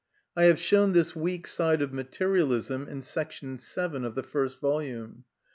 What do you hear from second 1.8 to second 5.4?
of materialism in§ 7 of the first volume.